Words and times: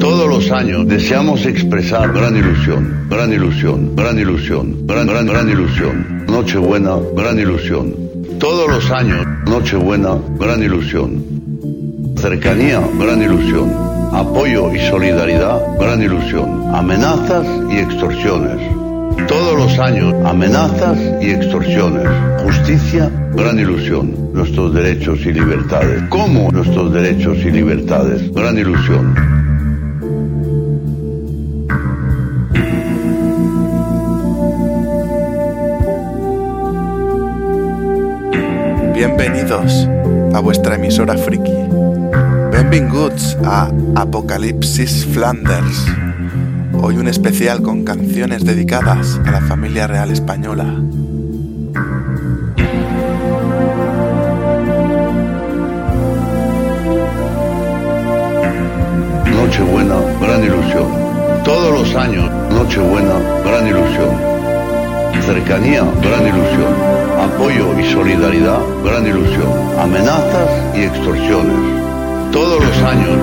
Todos 0.00 0.28
los 0.28 0.50
años 0.50 0.88
deseamos 0.88 1.44
expresar 1.44 2.12
gran 2.12 2.36
ilusión, 2.36 3.06
gran 3.10 3.32
ilusión, 3.32 3.94
gran 3.94 4.18
ilusión, 4.18 4.86
gran, 4.86 5.06
gran, 5.06 5.26
gran 5.26 5.48
ilusión. 5.50 6.24
Nochebuena, 6.26 6.96
gran 7.14 7.38
ilusión. 7.38 7.94
Todos 8.40 8.70
los 8.70 8.90
años, 8.90 9.26
Nochebuena, 9.46 10.16
gran 10.38 10.62
ilusión. 10.62 11.24
Cercanía, 12.16 12.80
gran 12.98 13.22
ilusión. 13.22 13.87
Apoyo 14.12 14.72
y 14.74 14.78
solidaridad, 14.88 15.60
gran 15.78 16.02
ilusión. 16.02 16.74
Amenazas 16.74 17.46
y 17.70 17.78
extorsiones. 17.78 18.58
Todos 19.26 19.56
los 19.56 19.78
años, 19.78 20.14
amenazas 20.24 20.98
y 21.20 21.30
extorsiones. 21.30 22.08
Justicia, 22.42 23.10
gran 23.34 23.58
ilusión. 23.58 24.32
Nuestros 24.32 24.72
derechos 24.74 25.18
y 25.26 25.32
libertades. 25.32 26.02
¿Cómo 26.08 26.50
nuestros 26.50 26.92
derechos 26.92 27.38
y 27.38 27.50
libertades? 27.50 28.32
Gran 28.32 28.56
ilusión. 28.56 29.14
Bienvenidos 38.94 39.88
a 40.34 40.40
vuestra 40.40 40.76
emisora 40.76 41.16
friki. 41.16 41.57
Benvinguts 42.70 43.34
a 43.46 43.70
Apocalipsis 43.96 45.06
Flanders. 45.06 45.86
Hoy 46.74 46.98
un 46.98 47.08
especial 47.08 47.62
con 47.62 47.82
canciones 47.82 48.44
dedicadas 48.44 49.18
a 49.24 49.30
la 49.30 49.40
familia 49.40 49.86
real 49.86 50.10
española. 50.10 50.64
Nochebuena, 59.32 59.96
gran 60.20 60.44
ilusión. 60.44 60.88
Todos 61.44 61.72
los 61.72 61.94
años, 61.94 62.30
Nochebuena, 62.52 63.14
gran 63.46 63.66
ilusión. 63.66 64.14
Cercanía, 65.24 65.84
gran 66.02 66.26
ilusión. 66.26 66.74
Apoyo 67.18 67.80
y 67.80 67.92
solidaridad, 67.94 68.60
gran 68.84 69.06
ilusión. 69.06 69.52
Amenazas 69.78 70.76
y 70.76 70.82
extorsiones. 70.82 71.77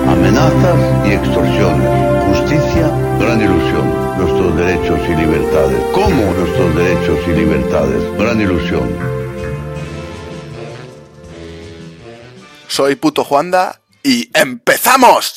Amenazas 0.08 1.06
y 1.06 1.12
extorsiones. 1.12 1.88
Justicia, 2.28 2.88
gran 3.18 3.40
ilusión. 3.40 4.18
Nuestros 4.18 4.56
derechos 4.56 4.98
y 5.08 5.14
libertades. 5.14 5.82
¿Cómo 5.92 6.22
nuestros 6.32 6.74
derechos 6.74 7.18
y 7.26 7.30
libertades? 7.32 8.18
Gran 8.18 8.40
ilusión. 8.40 8.88
Soy 12.68 12.96
Puto 12.96 13.24
Juanda 13.24 13.80
y 14.02 14.30
¡empezamos! 14.34 15.34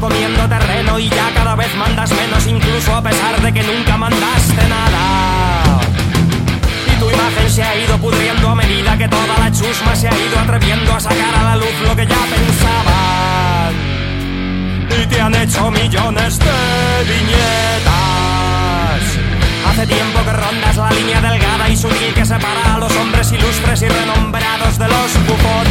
Comiendo 0.00 0.48
terreno 0.48 0.98
y 0.98 1.08
ya 1.08 1.30
cada 1.34 1.54
vez 1.54 1.74
mandas 1.76 2.10
menos, 2.10 2.46
incluso 2.46 2.94
a 2.94 3.02
pesar 3.02 3.40
de 3.40 3.52
que 3.52 3.62
nunca 3.62 3.96
mandaste 3.96 4.68
nada. 4.68 5.80
Y 6.86 6.98
tu 6.98 7.10
imagen 7.10 7.50
se 7.50 7.62
ha 7.62 7.76
ido 7.76 7.96
pudriendo 7.98 8.48
a 8.48 8.54
medida 8.54 8.96
que 8.98 9.08
toda 9.08 9.38
la 9.38 9.50
chusma 9.50 9.94
se 9.94 10.08
ha 10.08 10.12
ido 10.12 10.38
atreviendo 10.38 10.92
a 10.92 11.00
sacar 11.00 11.34
a 11.34 11.42
la 11.44 11.56
luz 11.56 11.74
lo 11.82 11.96
que 11.96 12.06
ya 12.06 12.18
pensaban. 12.34 13.74
Y 15.00 15.06
te 15.06 15.20
han 15.20 15.34
hecho 15.34 15.70
millones 15.70 16.38
de 16.38 17.04
viñetas. 17.08 18.56
Hace 19.68 19.86
tiempo 19.86 20.24
que 20.24 20.32
rondas 20.32 20.76
la 20.76 20.90
línea 20.90 21.20
delgada 21.20 21.68
y 21.68 21.76
sutil 21.76 22.14
que 22.14 22.24
separa 22.24 22.74
a 22.74 22.78
los 22.78 22.92
hombres 22.96 23.30
ilustres 23.32 23.82
y 23.82 23.88
renombrados 23.88 24.78
de 24.78 24.88
los 24.88 25.26
bufones. 25.26 25.65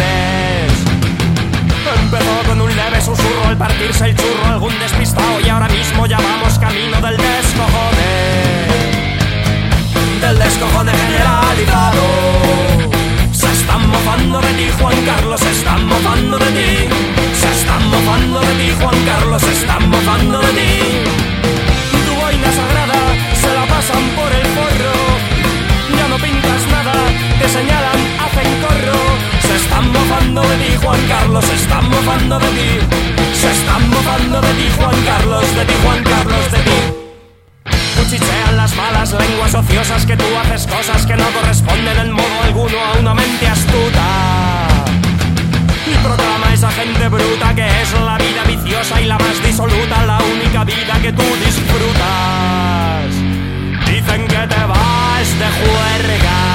Susurro 3.15 3.47
al 3.47 3.57
partirse 3.57 4.05
el 4.05 4.15
churro 4.15 4.45
algún 4.45 4.79
despistado 4.79 5.39
y 5.39 5.49
ahora 5.49 5.67
mismo 5.67 6.05
ya 6.05 6.17
vamos 6.17 6.57
camino 6.59 6.99
del 7.01 7.17
descojone. 7.17 8.11
Del 10.21 10.39
descojone 10.39 10.91
generalizado. 10.91 12.03
Se 13.31 13.51
están 13.51 13.89
mofando 13.89 14.41
de 14.41 14.53
ti, 14.53 14.67
Juan 14.79 14.95
Carlos, 15.05 15.39
se 15.39 15.51
están 15.51 15.85
mofando 15.87 16.37
de 16.37 16.45
ti. 16.45 16.87
Se 17.39 17.51
están 17.51 17.87
mofando 17.89 18.39
de 18.39 18.53
ti, 18.55 18.73
Juan 18.81 19.05
Carlos, 19.05 19.41
se 19.41 19.51
están 19.51 19.89
mofando 19.89 20.39
de 20.39 20.47
ti. 20.47 20.71
Tu 22.07 22.13
boina 22.21 22.51
sagrada 22.51 22.99
se 23.41 23.53
la 23.53 23.65
pasan 23.67 24.03
por 24.15 24.31
el 24.31 24.45
forro. 24.57 24.93
Ya 25.97 26.07
no 26.07 26.17
pintas 26.17 26.67
nada, 26.71 26.93
te 27.39 27.49
señalan, 27.49 27.84
están 29.65 29.91
mofando 29.91 30.41
de 30.41 30.57
ti, 30.57 30.77
Juan 30.81 31.01
Carlos, 31.07 31.45
se 31.45 31.55
están 31.55 31.89
mofando 31.89 32.39
de 32.39 32.49
ti. 32.57 32.69
Se 33.33 33.51
están 33.51 33.89
mofando 33.89 34.41
de 34.41 34.53
ti, 34.53 34.67
Juan 34.77 34.95
Carlos, 35.05 35.55
de 35.55 35.65
ti, 35.65 35.73
Juan 35.83 36.03
Carlos, 36.03 36.51
de 36.51 36.59
ti. 36.67 36.79
Cuchichean 37.97 38.57
las 38.57 38.75
malas 38.75 39.11
lenguas 39.13 39.53
ociosas 39.53 40.05
que 40.05 40.15
tú 40.15 40.25
haces 40.41 40.67
cosas 40.67 41.05
que 41.05 41.15
no 41.15 41.25
corresponden 41.31 41.97
en 41.97 42.11
modo 42.11 42.35
alguno 42.43 42.77
a 42.79 42.99
una 42.99 43.13
mente 43.13 43.47
astuta. 43.47 44.07
Y 45.91 45.93
proclama 46.05 46.53
esa 46.53 46.71
gente 46.71 47.07
bruta 47.07 47.55
que 47.55 47.67
es 47.81 47.93
la 47.93 48.17
vida 48.17 48.43
viciosa 48.47 49.01
y 49.01 49.05
la 49.05 49.17
más 49.17 49.43
disoluta, 49.43 50.05
la 50.05 50.19
única 50.19 50.63
vida 50.63 50.93
que 51.01 51.11
tú 51.11 51.25
disfrutas. 51.43 53.09
Dicen 53.87 54.27
que 54.27 54.41
te 54.53 54.61
vas 54.65 55.27
de 55.39 55.49
juerga. 55.59 56.54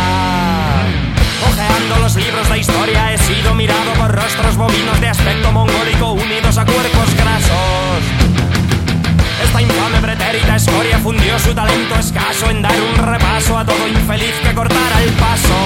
Fundió 11.11 11.37
su 11.41 11.53
talento 11.53 11.97
escaso 11.97 12.49
en 12.51 12.63
dar 12.63 12.73
un 12.81 12.95
repaso 12.95 13.59
a 13.59 13.65
todo 13.65 13.89
infeliz 13.89 14.33
que 14.45 14.55
cortara 14.55 15.03
el 15.03 15.11
paso. 15.15 15.57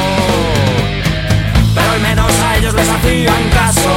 Pero 1.74 1.90
al 1.90 2.00
menos 2.00 2.32
a 2.40 2.56
ellos 2.56 2.72
les 2.72 2.88
hacían 2.88 3.50
caso. 3.50 3.94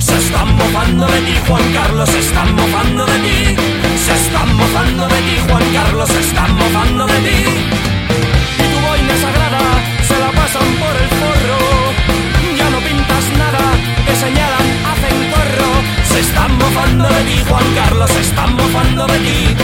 Se 0.00 0.18
están 0.18 0.56
mofando 0.56 1.06
de 1.06 1.20
ti, 1.20 1.34
Juan 1.46 1.62
Carlos, 1.72 2.08
se 2.08 2.18
están 2.18 2.56
mofando 2.56 3.06
de 3.06 3.18
ti. 3.20 3.56
Se 4.04 4.14
están 4.14 4.52
mofando 4.56 5.06
de 5.06 5.20
ti, 5.26 5.36
Juan 5.48 5.64
Carlos, 5.72 6.08
se 6.08 6.20
están 6.20 6.56
mofando 6.56 7.06
de 7.06 7.18
ti. 7.20 7.55
mofando 17.06 17.14
de 17.14 17.24
ti, 17.24 17.44
Juan 17.48 17.74
Carlos, 17.74 18.10
se 18.10 18.20
están 18.20 18.56
mofando 18.56 19.06
de 19.06 19.18
ti. 19.18 19.56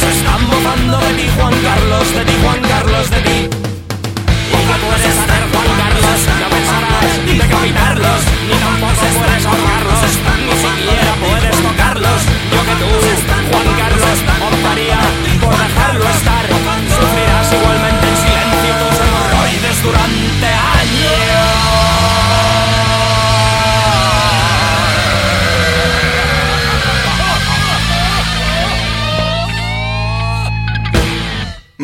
Se 0.00 0.08
están 0.10 0.42
mofando 0.46 0.98
de 0.98 1.14
ti, 1.14 1.28
Juan 1.36 1.54
Carlos, 1.62 2.14
de 2.14 2.24
ti, 2.24 2.32
Juan 2.42 2.60
Carlos, 2.62 3.10
de 3.10 3.20
ti. 3.20 3.48
Poco 4.50 4.74
puedes 4.82 5.14
hacer, 5.22 5.42
Juan 5.52 5.68
Carlos, 5.78 6.20
no 6.40 6.48
pensarás 6.48 7.12
ni 7.24 7.34
decapitarlos, 7.38 8.20
ni 8.48 8.54
tampoco 8.64 9.04
puedes 9.18 9.46
ahorrarlos, 9.46 10.00
ni 10.46 10.54
siquiera 10.64 11.12
puedes 11.22 11.56
tocarlos. 11.62 12.20
Yo 12.52 12.60
que 12.66 12.74
tú, 12.80 12.90
Juan 13.50 13.68
Carlos, 13.80 14.18
optaría 14.48 15.00
por 15.40 15.54
dejarlo 15.56 16.04
estar, 16.08 16.44
sufrirás 16.98 17.52
igualmente. 17.52 17.97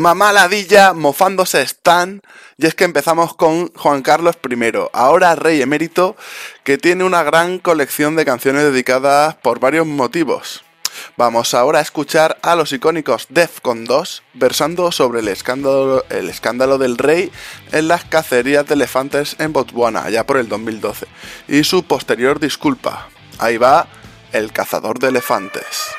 Y 0.04 0.06
Mamaladilla, 0.06 0.92
mofándose 0.92 1.62
están. 1.62 2.20
Y 2.58 2.66
es 2.66 2.74
que 2.74 2.84
empezamos 2.84 3.34
con 3.34 3.72
Juan 3.72 4.02
Carlos 4.02 4.36
I, 4.46 4.72
ahora 4.92 5.34
rey 5.34 5.62
emérito, 5.62 6.14
que 6.62 6.76
tiene 6.76 7.04
una 7.04 7.22
gran 7.22 7.58
colección 7.58 8.14
de 8.14 8.26
canciones 8.26 8.64
dedicadas 8.64 9.34
por 9.36 9.60
varios 9.60 9.86
motivos. 9.86 10.62
Vamos 11.16 11.54
ahora 11.54 11.78
a 11.78 11.82
escuchar 11.82 12.36
a 12.42 12.54
los 12.54 12.74
icónicos 12.74 13.28
Defcon 13.30 13.86
2 13.86 14.22
versando 14.34 14.92
sobre 14.92 15.20
el 15.20 15.28
escándalo, 15.28 16.04
el 16.10 16.28
escándalo 16.28 16.76
del 16.76 16.98
rey 16.98 17.32
en 17.72 17.88
las 17.88 18.04
cacerías 18.04 18.66
de 18.66 18.74
elefantes 18.74 19.36
en 19.38 19.54
Botswana, 19.54 20.10
ya 20.10 20.26
por 20.26 20.36
el 20.36 20.50
2012, 20.50 21.06
y 21.48 21.64
su 21.64 21.82
posterior 21.84 22.40
disculpa. 22.40 23.08
Ahí 23.38 23.56
va 23.56 23.88
el 24.32 24.52
cazador 24.52 24.98
de 24.98 25.08
elefantes. 25.08 25.94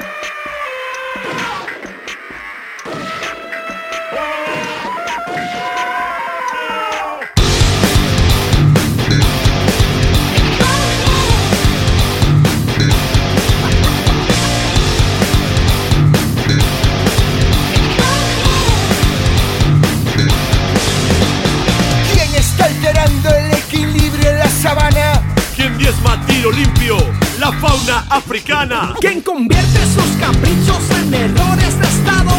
Fauna 27.65 28.05
africana. 28.09 28.93
Quien 28.99 29.21
convierte 29.21 29.79
sus 29.95 30.09
caprichos 30.19 30.83
en 30.99 31.13
errores 31.13 31.79
de 31.79 31.87
Estado 31.87 32.31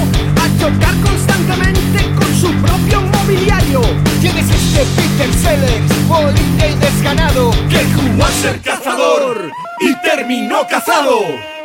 a 0.43 0.61
chocar 0.61 0.95
constantemente 1.03 2.15
con 2.15 2.35
su 2.41 2.53
propio 2.63 3.01
mobiliario. 3.01 3.81
¿Quién 4.21 4.39
es 4.39 4.49
este 4.49 4.85
Peter 4.97 5.33
Sellers, 5.35 6.09
bolita 6.09 6.67
y 6.67 6.75
desganado? 6.77 7.51
Que 7.69 7.85
jugó 7.95 8.25
a 8.25 8.31
ser 8.31 8.61
cazador 8.61 9.51
y 9.81 9.95
terminó 10.01 10.67
cazado. 10.69 11.56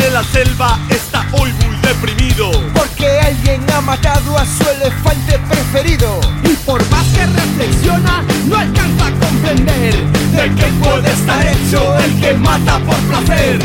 De 0.00 0.10
la 0.10 0.24
Selva 0.24 0.78
está 0.88 1.26
hoy 1.32 1.52
muy 1.64 1.76
deprimido. 1.76 2.50
Porque 2.74 3.06
alguien 3.20 3.64
ha 3.72 3.80
matado 3.80 4.38
a 4.38 4.44
su 4.44 4.68
elefante 4.68 5.38
preferido. 5.48 6.20
Y 6.44 6.54
por 6.64 6.80
más 6.90 7.06
que 7.08 7.26
reflexiona, 7.26 8.22
no 8.46 8.56
alcanza 8.56 9.06
a 9.06 9.10
comprender 9.12 9.94
De 10.32 10.54
qué 10.54 10.66
puede 10.82 11.10
estar 11.10 11.46
hecho 11.46 11.98
el 11.98 12.20
que 12.20 12.34
mata 12.34 12.78
por 12.78 12.96
placer. 13.08 13.58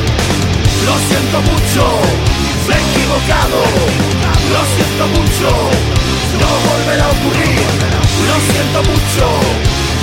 Lo 0.86 0.96
siento 1.08 1.38
mucho, 1.52 1.84
me 2.68 2.76
he 2.76 2.82
equivocado. 2.90 3.60
Lo 4.54 4.62
siento 4.76 5.08
mucho, 5.18 5.50
no 6.42 6.50
volverá 6.70 7.06
a 7.06 7.12
ocurrir. 7.12 7.64
Lo 8.28 8.36
siento 8.52 8.80
mucho, 8.92 9.26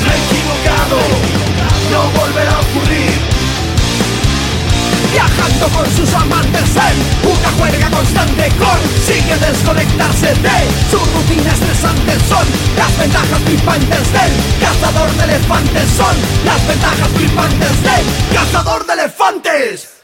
me 0.04 0.12
he 0.12 0.18
equivocado 0.24 1.31
sus 5.96 6.12
amantes 6.14 6.76
en 6.76 7.30
una 7.30 7.50
juerga 7.58 7.90
constante 7.90 8.50
consigue 8.58 9.36
desconectarse 9.36 10.26
de 10.26 10.58
su 10.90 10.98
rutina 10.98 11.52
estresante 11.52 12.12
son 12.28 12.46
las 12.76 12.98
ventajas 12.98 13.40
flipantes 13.44 14.12
del 14.12 14.32
cazador 14.60 15.10
de 15.12 15.24
elefantes 15.24 15.90
son 15.96 16.16
las 16.44 16.66
ventajas 16.66 17.08
flipantes 17.08 17.82
del 17.82 18.34
cazador 18.34 18.86
de 18.86 18.92
elefantes 18.94 20.01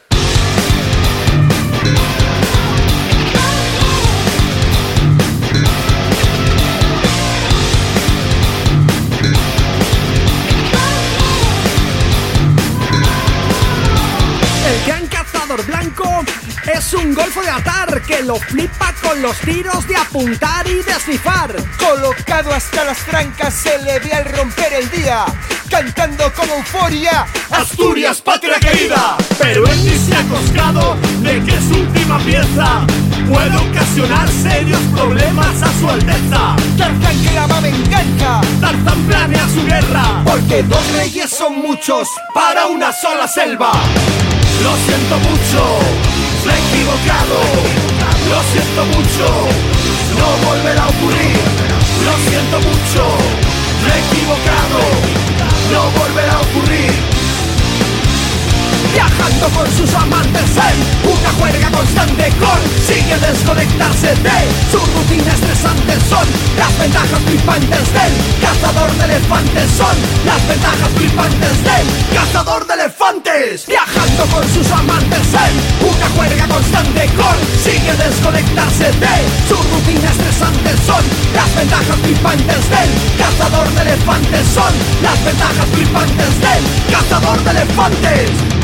Es 16.74 16.92
un 16.92 17.14
golfo 17.14 17.40
de 17.40 17.48
atar 17.48 18.02
que 18.02 18.22
lo 18.22 18.36
flipa 18.36 18.92
con 19.00 19.22
los 19.22 19.34
tiros 19.38 19.88
de 19.88 19.96
apuntar 19.96 20.66
y 20.66 20.82
descifar. 20.82 21.54
Colocado 21.78 22.52
hasta 22.52 22.84
las 22.84 22.98
trancas 23.06 23.54
se 23.54 23.78
le 23.82 23.98
ve 23.98 24.12
al 24.12 24.26
romper 24.26 24.74
el 24.74 24.90
día, 24.90 25.24
cantando 25.70 26.30
con 26.34 26.50
euforia. 26.50 27.26
Asturias, 27.50 28.20
patria 28.20 28.60
querida. 28.60 29.16
Pero 29.38 29.66
él 29.66 29.84
ni 29.84 29.96
se 29.96 30.14
ha 30.14 30.22
coscado 30.24 30.96
de 31.20 31.42
que 31.42 31.58
su 31.62 31.80
última 31.80 32.18
pieza 32.18 32.86
puede 33.26 33.56
ocasionar 33.56 34.28
serios 34.28 34.82
problemas 34.94 35.62
a 35.62 35.80
su 35.80 35.88
alteza. 35.88 36.56
Tarzán 36.76 37.62
venganza. 37.62 38.40
Tarzán 38.60 39.02
planea 39.06 39.48
su 39.48 39.64
guerra. 39.64 40.17
Porque 40.30 40.62
dos 40.62 40.92
reyes 40.92 41.30
son 41.30 41.58
muchos 41.60 42.08
para 42.34 42.66
una 42.66 42.92
sola 42.92 43.26
selva. 43.26 43.72
Lo 44.62 44.76
siento 44.76 45.18
mucho 45.30 46.18
me 46.44 46.54
he 46.54 46.58
equivocado, 46.58 47.38
lo 48.30 48.42
siento 48.52 48.84
mucho, 48.96 49.26
no 50.18 50.48
volverá 50.48 50.84
a 50.84 50.88
ocurrir, 50.88 51.36
lo 52.04 52.30
siento 52.30 52.56
mucho, 52.60 53.02
me 53.84 53.90
he 53.92 54.00
equivocado, 54.06 54.80
no 55.72 55.90
volverá 56.00 56.32
a 56.32 56.40
ocurrir 56.40 57.17
viajando 59.28 59.48
con 59.58 59.76
sus 59.76 59.94
amantes 59.94 60.50
en 60.56 61.10
una 61.10 61.30
juerga 61.38 61.70
constante 61.70 62.32
consigue 62.38 63.16
desconectarse 63.18 64.08
de 64.08 64.38
su 64.70 64.78
rutina 64.78 65.32
estresante 65.32 65.98
son 66.08 66.26
las 66.56 66.78
ventajas 66.78 67.20
flipantes 67.26 67.92
del 67.92 68.12
cazador 68.40 68.90
de 68.92 69.04
elefantes 69.04 69.70
son 69.76 69.96
las 70.24 70.48
ventajas 70.48 70.88
flipantes 70.96 71.64
del 71.64 72.16
cazador 72.16 72.66
de 72.66 72.74
elefantes. 72.74 73.66
Viajando 73.66 74.24
con 74.26 74.48
sus 74.48 74.70
amantes 74.70 75.26
en 75.34 75.88
una 75.88 76.08
juerga 76.16 76.48
constante 76.48 77.08
consigue 77.16 77.92
desconectarse 77.96 78.84
de 78.84 79.16
su 79.48 79.56
rutina 79.56 80.10
estresante 80.10 80.70
son 80.86 81.04
las 81.34 81.54
ventajas 81.54 81.96
flipantes 82.02 82.70
del 82.70 82.90
cazador 83.18 83.68
de 83.74 83.80
elefantes 83.82 84.46
son 84.54 84.72
las 85.02 85.24
ventajas 85.24 85.66
flipantes 85.72 86.40
del 86.40 86.92
cazador 86.92 87.44
de 87.44 87.50
elefantes 87.50 88.57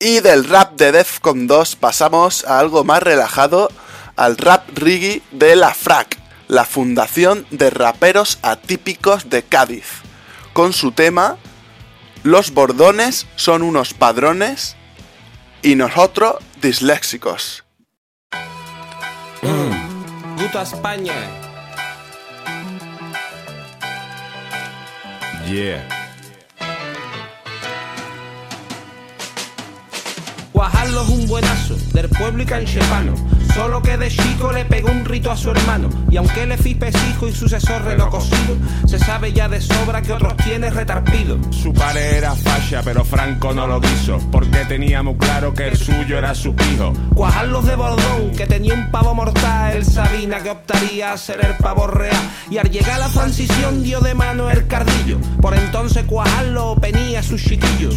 Y 0.00 0.20
del 0.20 0.44
rap 0.44 0.76
de 0.76 0.92
Defcon 0.92 1.48
2 1.48 1.74
pasamos 1.74 2.44
a 2.44 2.60
algo 2.60 2.84
más 2.84 3.02
relajado, 3.02 3.68
al 4.14 4.36
rap 4.36 4.68
reggae 4.74 5.22
de 5.32 5.56
la 5.56 5.74
FRAC, 5.74 6.16
la 6.46 6.64
Fundación 6.64 7.46
de 7.50 7.70
Raperos 7.70 8.38
Atípicos 8.42 9.28
de 9.28 9.42
Cádiz, 9.42 9.86
con 10.52 10.72
su 10.72 10.92
tema 10.92 11.36
Los 12.22 12.52
bordones 12.52 13.26
son 13.34 13.62
unos 13.62 13.92
padrones 13.92 14.76
y 15.62 15.74
nosotros 15.74 16.36
disléxicos. 16.60 17.64
Mm. 19.42 20.36
Puta 20.36 20.62
España. 20.62 21.14
Yeah. 25.48 26.07
Guajarlo 30.58 31.02
es 31.02 31.08
un 31.10 31.26
buenazo, 31.28 31.76
del 31.92 32.08
pueblo 32.08 32.42
y 32.42 32.46
canchepano. 32.46 33.14
Solo 33.54 33.80
que 33.80 33.96
de 33.96 34.08
chico 34.08 34.50
le 34.50 34.64
pegó 34.64 34.90
un 34.90 35.04
rito 35.04 35.30
a 35.30 35.36
su 35.36 35.52
hermano. 35.52 35.88
Y 36.10 36.16
aunque 36.16 36.42
él 36.42 36.50
es 36.50 36.66
hijo 36.66 37.28
y 37.28 37.32
sucesor 37.32 37.82
relocosido, 37.82 38.56
se 38.84 38.98
sabe 38.98 39.32
ya 39.32 39.48
de 39.48 39.60
sobra 39.60 40.02
que 40.02 40.12
otros 40.12 40.36
tiene 40.38 40.68
retarpido. 40.70 41.38
Su 41.52 41.72
padre 41.72 42.18
era 42.18 42.34
fascia, 42.34 42.82
pero 42.82 43.04
Franco 43.04 43.52
no 43.52 43.68
lo 43.68 43.80
quiso. 43.80 44.18
Porque 44.32 44.64
teníamos 44.64 45.16
claro 45.18 45.54
que 45.54 45.68
el 45.68 45.76
suyo 45.76 46.18
era 46.18 46.34
su 46.34 46.56
hijo. 46.72 46.92
Guajarlos 47.10 47.64
de 47.64 47.76
Bordón, 47.76 48.32
que 48.36 48.46
tenía 48.46 48.74
un 48.74 48.90
pavo 48.90 49.14
mortal. 49.14 49.76
El 49.76 49.84
Sabina 49.84 50.40
que 50.40 50.50
optaría 50.50 51.12
a 51.12 51.18
ser 51.18 51.44
el 51.44 51.56
pavo 51.58 51.86
real. 51.86 52.30
Y 52.50 52.58
al 52.58 52.68
llegar 52.68 53.00
a 53.00 53.06
la 53.06 53.08
transición 53.08 53.84
dio 53.84 54.00
de 54.00 54.14
mano 54.14 54.50
el 54.50 54.66
cardillo. 54.66 55.18
Por 55.40 55.54
entonces 55.54 56.04
Cuajarlo 56.04 56.74
venía 56.74 57.17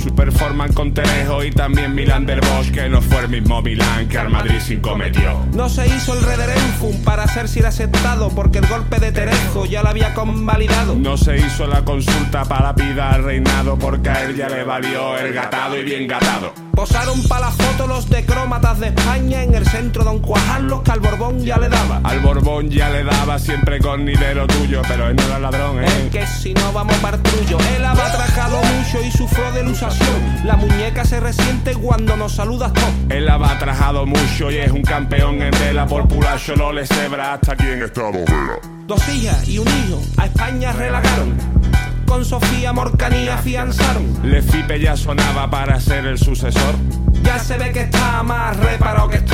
sus 0.01 0.11
chiquillos. 0.11 0.11
Su 0.11 0.15
performance 0.15 0.75
con 0.75 0.93
Terejo 0.93 1.43
y 1.43 1.51
también 1.51 1.93
Milan 1.95 2.25
del 2.25 2.41
Bosch, 2.41 2.71
que 2.71 2.89
no 2.89 3.01
fue 3.01 3.21
el 3.21 3.29
mismo 3.29 3.61
Milán 3.61 4.07
que 4.07 4.17
al 4.17 4.29
Madrid 4.29 4.59
sin 4.59 4.79
cometió. 4.79 5.45
No 5.53 5.69
se 5.69 5.87
hizo 5.87 6.13
el 6.13 6.23
Rederenfum 6.23 7.03
para 7.03 7.27
ser 7.27 7.47
si 7.47 7.61
aceptado, 7.61 8.29
porque 8.29 8.59
el 8.59 8.67
golpe 8.67 8.99
de 8.99 9.11
Terejo 9.11 9.65
ya 9.65 9.83
lo 9.83 9.89
había 9.89 10.13
convalidado. 10.13 10.95
No 10.95 11.17
se 11.17 11.37
hizo 11.37 11.67
la 11.67 11.83
consulta 11.85 12.43
para 12.45 12.73
pida 12.75 13.11
al 13.11 13.23
reinado, 13.23 13.77
porque 13.77 14.09
a 14.09 14.23
él 14.25 14.35
ya 14.35 14.49
le 14.49 14.63
valió 14.63 15.17
el 15.17 15.33
gatado 15.33 15.77
y 15.77 15.83
bien 15.83 16.07
gatado. 16.07 16.70
Posaron 16.81 17.21
para 17.27 17.41
la 17.41 17.51
foto 17.51 17.85
los 17.85 18.09
de 18.09 18.25
crómatas 18.25 18.79
de 18.79 18.87
España 18.87 19.43
en 19.43 19.53
el 19.53 19.67
centro 19.67 20.03
Don 20.03 20.17
Cuajarlos 20.17 20.81
que 20.81 20.89
al 20.89 20.99
Borbón 20.99 21.39
ya 21.45 21.59
le 21.59 21.69
daba. 21.69 22.01
Al 22.03 22.21
Borbón 22.21 22.71
ya 22.71 22.89
le 22.89 23.03
daba 23.03 23.37
siempre 23.37 23.77
con 23.77 24.03
dinero 24.03 24.47
tuyo, 24.47 24.81
pero 24.87 25.07
él 25.07 25.15
no 25.15 25.21
era 25.21 25.37
ladrón, 25.37 25.83
Es 25.83 25.91
¿eh? 25.91 26.09
que 26.11 26.25
si 26.25 26.55
no 26.55 26.73
vamos 26.73 26.95
para 26.95 27.21
trullo, 27.21 27.59
él 27.75 27.85
ha 27.85 27.93
trabajado 27.93 28.57
mucho 28.63 28.99
y 29.05 29.11
sufrió 29.11 29.51
de 29.51 29.61
lusación. 29.61 30.41
La 30.43 30.55
muñeca 30.55 31.05
se 31.05 31.19
resiente 31.19 31.75
cuando 31.75 32.17
nos 32.17 32.31
saludas 32.31 32.73
tú. 32.73 32.81
Él 33.09 33.29
ha 33.29 33.37
trabajado 33.59 34.07
mucho 34.07 34.49
y 34.49 34.57
es 34.57 34.71
un 34.71 34.81
campeón 34.81 35.39
en 35.39 35.51
vela 35.51 35.85
por 35.85 36.07
pura 36.07 36.39
solo 36.39 36.73
le 36.73 36.87
cebra 36.87 37.33
hasta 37.35 37.53
aquí 37.53 37.67
en 37.67 37.83
Estado 37.83 38.11
Vela. 38.11 38.59
Dos 38.87 39.07
hijas 39.09 39.47
y 39.47 39.59
un 39.59 39.67
hijo 39.67 40.01
a 40.17 40.25
España 40.25 40.71
relagaron. 40.71 41.70
Con 42.11 42.25
Sofía 42.25 42.73
Morcanía 42.73 43.35
afianzaron. 43.35 44.03
Le 44.21 44.41
Fipe 44.41 44.81
ya 44.81 44.97
sonaba 44.97 45.49
para 45.49 45.79
ser 45.79 46.05
el 46.05 46.17
sucesor. 46.17 46.75
Ya 47.23 47.39
se 47.39 47.57
ve 47.57 47.71
que 47.71 47.83
está 47.83 48.21
más 48.21 48.57
reparado 48.57 49.07
que 49.07 49.15
esto. 49.15 49.33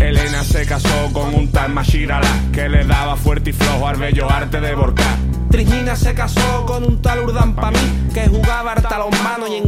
Elena 0.00 0.42
se 0.42 0.66
casó 0.66 1.12
con 1.12 1.32
un 1.36 1.52
tal 1.52 1.72
Mashirala 1.72 2.28
que 2.52 2.68
le 2.68 2.84
daba 2.84 3.14
fuerte 3.14 3.50
y 3.50 3.52
flojo 3.52 3.86
al 3.86 3.98
bello 3.98 4.28
arte 4.28 4.60
de 4.60 4.74
Borcar. 4.74 5.14
Trismina 5.52 5.94
se 5.94 6.14
casó 6.14 6.66
con 6.66 6.82
un 6.82 7.00
tal 7.00 7.20
Urdan 7.20 7.54
Pamí 7.54 7.78
que 8.12 8.26
jugaba 8.26 8.72
al 8.72 8.82
talonmano 8.82 9.46
y 9.46 9.54
en 9.54 9.65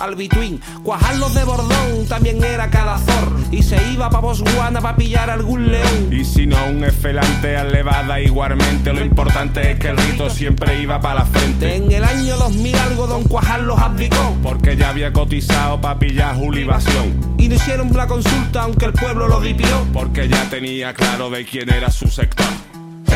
al 0.00 0.16
between. 0.16 0.60
Cuajarlos 0.82 1.34
de 1.34 1.44
Bordón 1.44 2.06
también 2.08 2.42
era 2.42 2.68
calazor 2.70 3.32
y 3.52 3.62
se 3.62 3.76
iba 3.92 4.10
pa' 4.10 4.18
Botswana 4.20 4.80
pa' 4.80 4.96
pillar 4.96 5.30
algún 5.30 5.70
león. 5.70 6.08
Y 6.10 6.24
si 6.24 6.46
no, 6.46 6.56
un 6.66 6.82
esfelante 6.84 7.56
al 7.56 7.72
levada 7.72 8.20
igualmente. 8.20 8.92
Lo 8.92 9.04
importante 9.04 9.72
es 9.72 9.78
que 9.78 9.88
el 9.88 9.96
rito 9.96 10.28
siempre 10.30 10.80
iba 10.82 11.00
para 11.00 11.20
la 11.20 11.24
frente. 11.26 11.76
En 11.76 11.92
el 11.92 12.02
año 12.02 12.36
2000 12.36 12.74
algo 12.76 13.06
Don 13.06 13.24
Cuajarlos 13.24 13.78
abdicó 13.78 14.36
Porque 14.42 14.76
ya 14.76 14.88
había 14.90 15.12
cotizado 15.12 15.80
para 15.80 15.98
pillar 15.98 16.34
julivación. 16.34 17.34
y 17.38 17.48
no 17.48 17.54
hicieron 17.54 17.92
la 17.96 18.06
consulta 18.06 18.62
aunque 18.62 18.86
el 18.86 18.92
pueblo 18.92 19.28
lo 19.28 19.40
dipió. 19.40 19.86
Porque 19.92 20.28
ya 20.28 20.48
tenía 20.50 20.92
claro 20.92 21.30
de 21.30 21.44
quién 21.44 21.70
era 21.70 21.90
su 21.90 22.08
sector. 22.08 22.46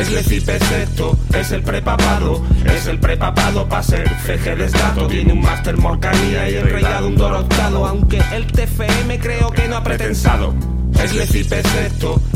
Es 0.02 0.10
Lecipe 0.10 0.58
Sexto, 0.58 1.16
es 1.32 1.52
el 1.52 1.62
prepapado, 1.62 2.44
es 2.64 2.88
el 2.88 2.98
prepapado 2.98 3.68
para 3.68 3.84
ser 3.84 4.08
feje 4.08 4.56
de 4.56 4.64
Estado. 4.64 5.06
Tiene 5.06 5.32
un 5.32 5.40
máster 5.40 5.76
morcanía 5.76 6.50
y 6.50 6.56
el 6.56 6.70
reinado 6.70 7.06
un 7.06 7.14
dorotado, 7.14 7.86
aunque 7.86 8.20
el 8.34 8.48
TFM 8.48 9.20
creo 9.20 9.52
que 9.52 9.68
no 9.68 9.76
ha 9.76 9.84
pretensado. 9.84 10.71
Es 11.00 11.14
Lecipe 11.14 11.62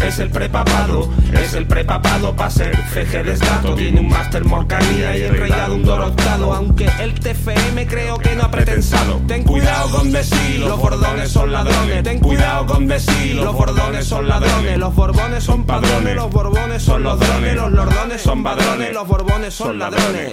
es 0.02 0.18
el 0.18 0.30
prepapado, 0.30 1.08
es 1.32 1.54
el 1.54 1.66
prepapado 1.66 2.34
para 2.36 2.50
ser 2.50 2.76
feje 2.76 3.22
de 3.22 3.32
Estado. 3.32 3.74
Tiene 3.74 4.00
un 4.00 4.08
máster 4.08 4.44
morcanía 4.44 5.16
y 5.16 5.22
el 5.22 5.36
reinado 5.36 5.74
un 5.74 5.84
dorotado, 5.84 6.52
aunque 6.52 6.88
el 7.00 7.14
TFM 7.14 7.86
creo 7.86 8.18
que 8.18 8.34
no 8.34 8.44
ha 8.44 8.50
pretensado. 8.50 9.20
Ten 9.26 9.42
cuidado 9.42 9.90
con 9.90 10.12
decir, 10.12 10.60
los 10.60 10.78
bordones 10.78 11.30
son 11.30 11.52
ladrones. 11.52 12.02
Ten 12.02 12.20
cuidado 12.20 12.66
con 12.66 12.86
decir, 12.86 13.36
los 13.36 13.54
bordones 13.54 14.06
son 14.06 14.28
ladrones. 14.28 14.78
Los 14.78 14.94
borbones 14.94 15.44
son 15.44 15.64
padrones, 15.64 16.14
los 16.14 16.30
borbones 16.30 16.82
son 16.82 17.02
los 17.02 17.18
drones. 17.18 17.54
Los 17.54 17.72
lordones 17.72 18.22
son 18.22 18.42
padrones, 18.42 18.92
los 18.92 19.08
borbones 19.08 19.54
son 19.54 19.78
ladrones. 19.78 20.32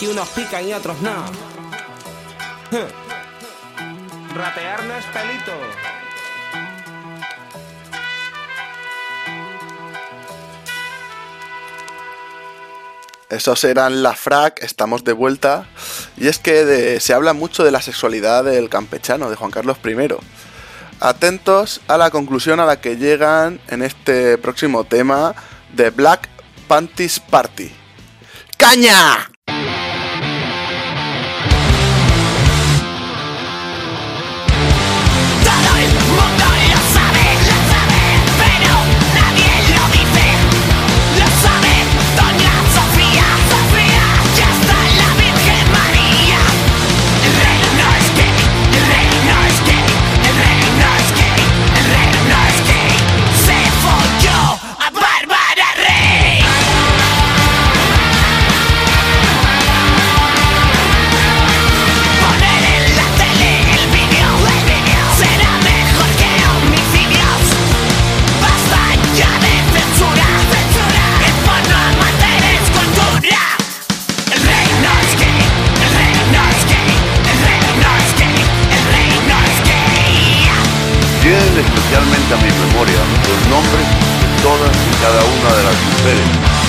Y 0.00 0.06
unos 0.06 0.28
pican 0.30 0.68
y 0.68 0.72
otros 0.72 0.96
no. 1.02 1.10
Ratear 4.34 4.84
no 4.84 4.96
es 4.96 5.04
pelito. 5.06 5.93
Esos 13.30 13.64
eran 13.64 14.02
la 14.02 14.14
frac, 14.14 14.62
estamos 14.62 15.04
de 15.04 15.12
vuelta. 15.12 15.66
Y 16.16 16.28
es 16.28 16.38
que 16.38 16.98
se 17.00 17.14
habla 17.14 17.32
mucho 17.32 17.64
de 17.64 17.70
la 17.70 17.82
sexualidad 17.82 18.44
del 18.44 18.68
campechano, 18.68 19.30
de 19.30 19.36
Juan 19.36 19.50
Carlos 19.50 19.78
I. 19.84 20.14
Atentos 21.00 21.80
a 21.88 21.98
la 21.98 22.10
conclusión 22.10 22.60
a 22.60 22.66
la 22.66 22.80
que 22.80 22.96
llegan 22.96 23.60
en 23.68 23.82
este 23.82 24.38
próximo 24.38 24.84
tema 24.84 25.34
de 25.72 25.90
Black 25.90 26.28
Panties 26.68 27.20
Party. 27.20 27.72
¡Caña! 28.56 29.33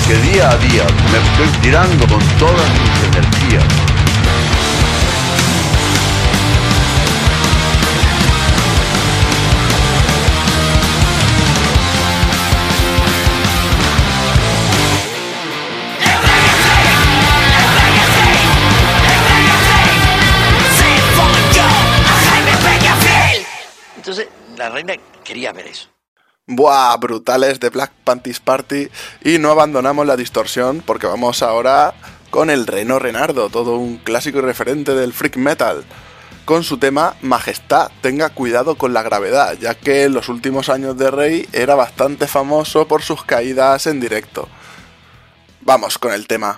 Que 0.06 0.14
día 0.18 0.48
a 0.50 0.56
día 0.58 0.86
me 1.10 1.18
estoy 1.18 1.60
tirando 1.62 2.06
con 2.06 2.20
todas 2.38 2.70
mis 2.70 3.16
energías. 3.16 3.64
Entonces, 23.96 24.28
la 24.56 24.68
reina 24.68 24.94
quería 25.24 25.52
ver 25.52 25.66
eso. 25.66 25.95
Buah, 26.48 26.96
brutales 26.98 27.58
de 27.58 27.70
Black 27.70 27.90
Panties 28.04 28.38
Party. 28.38 28.88
Y 29.24 29.38
no 29.38 29.50
abandonamos 29.50 30.06
la 30.06 30.16
distorsión 30.16 30.82
porque 30.86 31.08
vamos 31.08 31.42
ahora 31.42 31.94
con 32.30 32.50
el 32.50 32.66
Reno 32.66 32.98
Renardo, 32.98 33.48
todo 33.50 33.76
un 33.78 33.98
clásico 33.98 34.38
y 34.38 34.42
referente 34.42 34.94
del 34.94 35.12
freak 35.12 35.36
metal. 35.36 35.84
Con 36.44 36.62
su 36.62 36.78
tema 36.78 37.16
Majestad, 37.22 37.90
tenga 38.00 38.28
cuidado 38.30 38.76
con 38.76 38.94
la 38.94 39.02
gravedad, 39.02 39.54
ya 39.58 39.74
que 39.74 40.04
en 40.04 40.14
los 40.14 40.28
últimos 40.28 40.68
años 40.68 40.96
de 40.96 41.10
Rey 41.10 41.48
era 41.52 41.74
bastante 41.74 42.28
famoso 42.28 42.86
por 42.86 43.02
sus 43.02 43.24
caídas 43.24 43.88
en 43.88 43.98
directo. 43.98 44.48
Vamos 45.62 45.98
con 45.98 46.12
el 46.12 46.28
tema. 46.28 46.56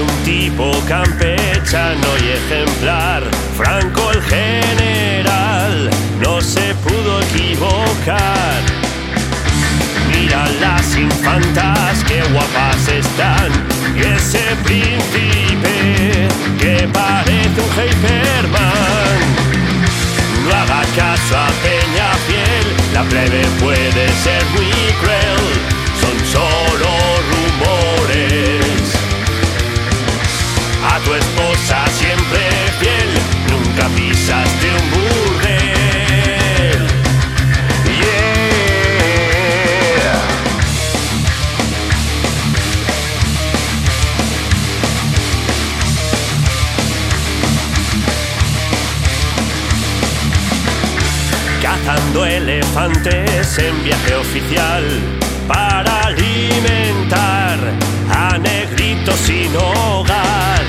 Un 0.00 0.24
tipo 0.24 0.70
campechano 0.86 2.06
y 2.22 2.28
ejemplar, 2.28 3.24
Franco 3.56 4.12
el 4.12 4.22
general, 4.22 5.90
no 6.20 6.40
se 6.40 6.72
pudo 6.76 7.20
equivocar. 7.22 8.62
Mira 10.14 10.48
las 10.60 10.96
infantas, 10.96 12.04
qué 12.06 12.22
guapas 12.32 12.86
están, 12.86 13.50
y 13.96 14.02
ese 14.02 14.44
príncipe 14.62 16.28
que 16.60 16.88
parece 16.92 17.60
un 17.60 17.70
Hyperman. 17.74 19.18
No 20.44 20.54
haga 20.54 20.82
caso 20.96 21.36
a 21.36 21.48
Peñafiel, 21.60 22.66
la 22.94 23.02
plebe 23.02 23.44
puede 23.58 24.08
ser 24.22 24.44
muy 24.54 24.67
en 53.06 53.84
viaje 53.84 54.14
oficial 54.16 54.84
para 55.46 56.00
alimentar 56.08 57.58
a 58.10 58.36
negritos 58.38 59.14
sin 59.20 59.54
hogar. 59.54 60.64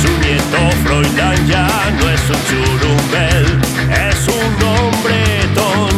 Su 0.00 0.08
nieto 0.18 0.76
Froilán 0.84 1.46
ya 1.48 1.66
no 1.98 2.08
es 2.08 2.20
un 2.30 2.38
churumbel, 2.46 3.58
es 3.90 4.28
un 4.28 4.64
hombretón 4.64 5.90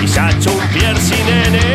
y 0.00 0.06
se 0.06 0.20
ha 0.20 0.30
hecho 0.30 0.52
un 0.52 0.68
piercing 0.68 1.28
en 1.28 1.54
el 1.56 1.71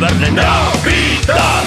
gusta 0.00 0.06
mucho 0.06 0.06
verle 0.06 0.28
en 0.28 0.34
Navidad. 0.34 1.64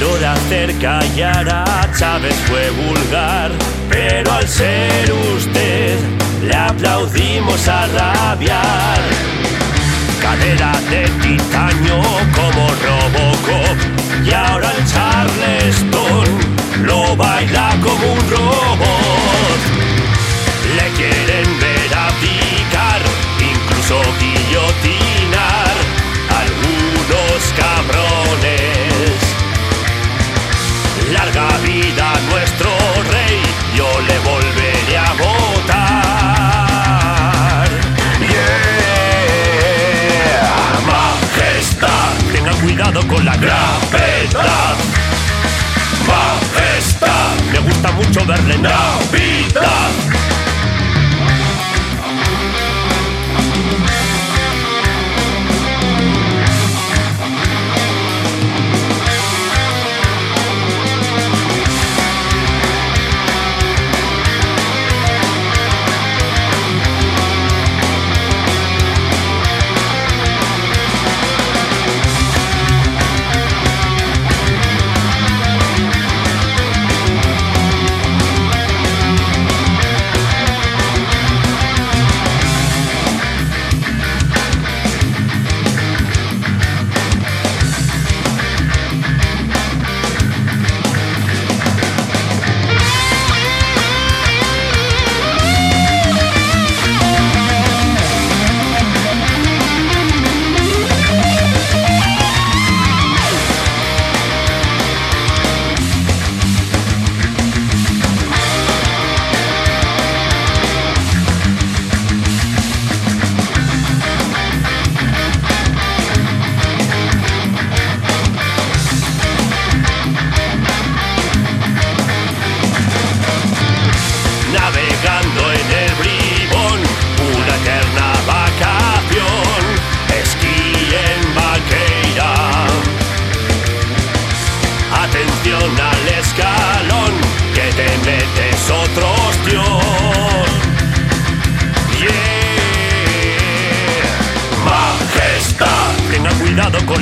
Lo 0.00 0.18
de 0.18 0.26
hacer 0.26 0.78
callar 0.78 1.48
a 1.48 1.90
Chávez 1.98 2.34
fue 2.46 2.70
vulgar, 2.70 3.50
pero 3.88 4.32
al 4.32 4.48
ser 4.48 5.12
usted 5.36 5.98
le 6.42 6.56
aplaudimos 6.56 7.68
a 7.68 7.86
rabiar. 7.86 9.00
Cadera 10.20 10.72
de 10.90 11.08
titanio 11.20 12.02
como 12.34 12.68
Robocop 12.68 13.99
y 14.24 14.30
ahora 14.32 14.70
el 14.76 14.84
Charleston 14.86 16.26
lo 16.84 17.16
baila 17.16 17.76
como 17.82 18.12
un 18.12 18.30
robot. 18.30 19.89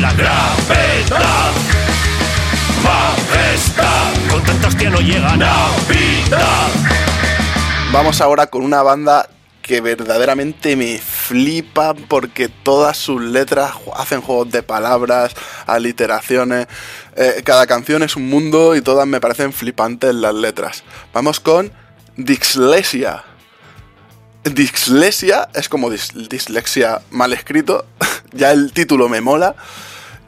La 0.00 0.12
gravedad. 0.14 1.52
Con 4.30 4.42
tanta 4.44 4.68
hostia 4.68 4.90
no 4.90 5.00
llega 5.00 5.36
Navidad. 5.36 6.68
Vamos 7.92 8.20
ahora 8.20 8.46
con 8.46 8.62
una 8.62 8.82
banda 8.82 9.28
que 9.62 9.80
verdaderamente 9.80 10.76
me 10.76 10.98
flipa 10.98 11.94
porque 11.94 12.48
todas 12.48 12.96
sus 12.96 13.20
letras 13.20 13.72
hacen 13.96 14.20
juegos 14.20 14.50
de 14.50 14.62
palabras, 14.62 15.32
aliteraciones. 15.66 16.66
eh, 17.16 17.42
cada 17.44 17.66
canción 17.66 18.02
es 18.02 18.16
un 18.16 18.28
mundo 18.28 18.74
y 18.76 18.80
todas 18.82 19.06
me 19.06 19.20
parecen 19.20 19.52
flipantes 19.52 20.14
las 20.14 20.34
letras. 20.34 20.84
Vamos 21.12 21.40
con 21.40 21.72
Dixlesia. 22.16 23.24
Dixlesia 24.44 25.48
es 25.54 25.68
como 25.68 25.90
dis- 25.90 26.28
dislexia 26.28 27.02
mal 27.10 27.32
escrito. 27.32 27.84
ya 28.32 28.52
el 28.52 28.72
título 28.72 29.08
me 29.08 29.20
mola. 29.20 29.54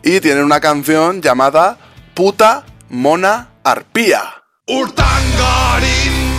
Y 0.03 0.21
tienen 0.21 0.45
una 0.45 0.61
canción 0.61 1.21
llamada 1.21 1.79
Puta 2.15 2.65
Mona 2.89 3.49
Arpía. 3.65 4.23
Urtangarín 4.67 6.31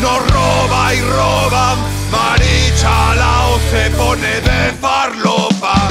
nos 0.00 0.30
roba 0.30 0.94
y 0.94 1.00
roba, 1.00 1.76
Marichalao 2.10 3.58
se 3.70 3.90
pone 3.90 4.40
de 4.40 4.72
farlopa, 4.80 5.88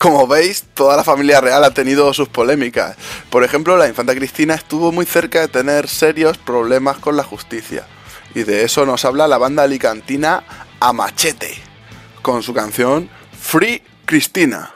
Como 0.00 0.28
veis, 0.28 0.64
toda 0.74 0.96
la 0.96 1.02
familia 1.02 1.40
real 1.40 1.64
ha 1.64 1.74
tenido 1.74 2.14
sus 2.14 2.28
polémicas. 2.28 2.96
Por 3.30 3.42
ejemplo, 3.42 3.76
la 3.76 3.88
infanta 3.88 4.14
Cristina 4.14 4.54
estuvo 4.54 4.92
muy 4.92 5.04
cerca 5.04 5.40
de 5.40 5.48
tener 5.48 5.88
serios 5.88 6.38
problemas 6.38 6.98
con 6.98 7.16
la 7.16 7.24
justicia. 7.24 7.84
Y 8.32 8.44
de 8.44 8.62
eso 8.62 8.86
nos 8.86 9.04
habla 9.04 9.26
la 9.26 9.38
banda 9.38 9.64
alicantina 9.64 10.44
A 10.78 10.92
Machete, 10.92 11.52
con 12.22 12.44
su 12.44 12.54
canción 12.54 13.10
Free 13.40 13.82
Cristina. 14.04 14.72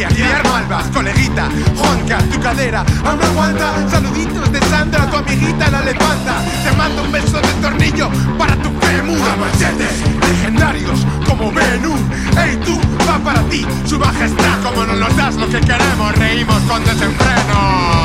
de 0.00 0.04
Iñaki 0.04 0.04
a 0.04 0.08
criar 0.08 0.48
malvas, 0.48 0.86
coleguita. 0.88 1.48
Juanca, 1.76 2.18
tu 2.30 2.40
cadera 2.40 2.84
aún 3.04 3.18
no 3.18 3.26
aguanta. 3.26 3.90
Saluditos 3.90 4.52
de 4.52 4.60
Sandra, 4.68 5.10
tu 5.10 5.16
amiguita 5.16 5.70
la 5.70 5.80
levanta. 5.82 6.42
Te 6.64 6.76
mando 6.76 7.02
un 7.02 7.12
beso 7.12 7.40
de 7.40 7.52
tornillo 7.60 8.10
para 8.38 8.56
tu 8.56 8.70
fémur. 8.80 9.18
A 9.28 9.36
machete, 9.36 9.88
legendarios 10.28 11.06
como 11.26 11.50
Menú. 11.52 11.94
Ey, 12.36 12.56
tú, 12.64 12.78
va 13.08 13.18
para 13.18 13.42
ti, 13.48 13.66
su 13.84 13.98
majestad. 13.98 14.62
Como 14.62 14.86
no 14.86 14.94
nos 14.94 15.16
das 15.16 15.36
lo 15.36 15.48
que 15.48 15.60
queremos, 15.60 16.14
reímos 16.16 16.62
con 16.62 16.84
desenfreno. 16.84 17.99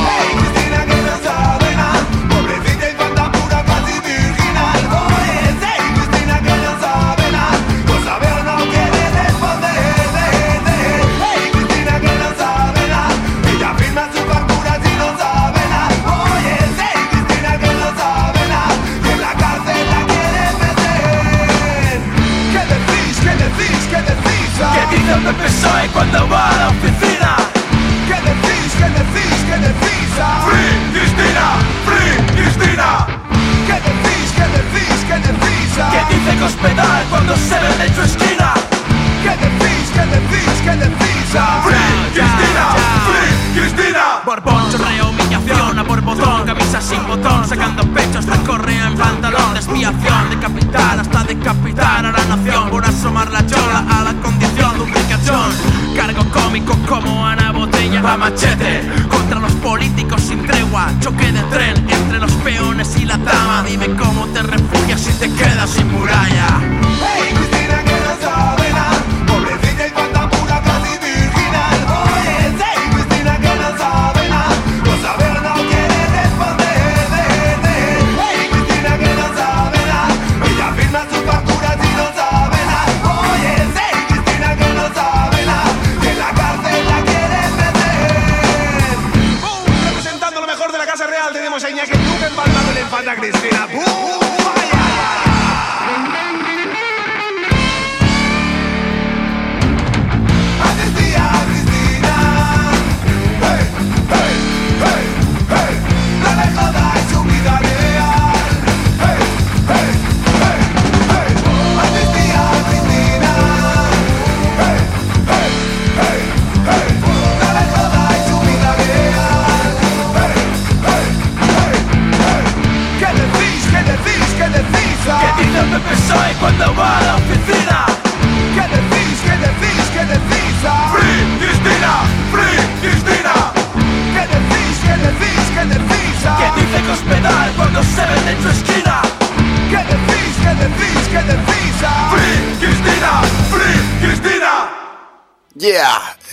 ¿Qué 40.66 40.72
decís? 40.72 41.16
Free 41.64 42.12
Cristina, 42.12 42.66
Free 43.06 43.62
Cristina. 43.62 44.22
Borbón, 44.26 44.72
chorreo, 44.72 45.10
humillación, 45.10 45.78
a 45.78 45.84
por 45.84 46.02
botón, 46.02 46.44
camisa 46.44 46.82
sin 46.82 47.06
botón, 47.06 47.48
sacando 47.48 47.84
pechos, 47.94 48.26
la 48.26 48.38
correa 48.38 48.88
en 48.88 48.98
pantalón, 48.98 49.54
desviación, 49.54 50.30
decapitar 50.32 51.00
hasta 51.00 51.24
decapitar 51.24 52.08
a 52.08 52.12
la 52.12 52.26
nación, 52.36 52.72
por 52.72 52.84
asomar 52.84 53.30
la 53.30 53.46
chola 53.46 53.86
a 53.92 54.04
la 54.06 54.14
condición 54.24 54.74
de 54.74 54.84
un 54.86 54.92
ricachón, 54.92 55.52
cargo 55.96 56.24
cómico 56.32 56.76
como 56.90 57.28
Ana 57.28 57.52
Botella, 57.52 58.02
va 58.02 58.18
machete, 58.18 58.82
contra 59.08 59.40
los 59.40 59.52
políticos 59.54 60.20
sin 60.24 60.44
tregua, 60.48 60.92
choque 61.00 61.32
de 61.32 61.44
tren 61.44 61.78
entre 61.88 62.18
los 62.18 62.32
peones 62.44 62.98
y 62.98 63.06
la 63.06 63.18
dama, 63.18 63.64
dime 63.68 63.88
cómo 63.96 64.26
te 64.30 64.42
refugias 64.42 65.00
si 65.00 65.14
te 65.14 65.32
quedas 65.32 65.70
sin 65.70 65.92
muralla. 65.92 66.48
Hey, 67.02 67.45